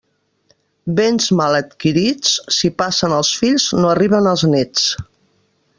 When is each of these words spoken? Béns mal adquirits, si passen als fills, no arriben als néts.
Béns 0.99 1.27
mal 1.41 1.57
adquirits, 1.57 2.33
si 2.57 2.73
passen 2.83 3.17
als 3.19 3.33
fills, 3.43 3.67
no 3.83 3.95
arriben 3.95 4.31
als 4.33 4.47
néts. 4.57 4.89